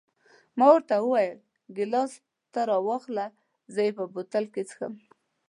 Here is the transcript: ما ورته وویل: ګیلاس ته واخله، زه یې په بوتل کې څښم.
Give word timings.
ما 0.57 0.65
ورته 0.71 0.95
وویل: 0.99 1.37
ګیلاس 1.75 2.11
ته 2.53 2.61
واخله، 2.87 3.25
زه 3.73 3.79
یې 3.85 3.91
په 3.97 4.05
بوتل 4.13 4.45
کې 4.53 4.61
څښم. 4.69 4.93